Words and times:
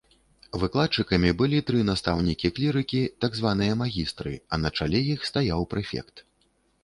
Выкладчыкамі 0.61 1.33
былі 1.41 1.59
тры 1.67 1.81
настаўнікі-клірыкі, 1.89 3.01
так 3.25 3.31
званыя 3.41 3.73
магістры, 3.83 4.33
а 4.53 4.61
на 4.65 4.69
чале 4.79 4.99
іх 5.13 5.19
стаяў 5.31 5.61
прэфект. 5.75 6.15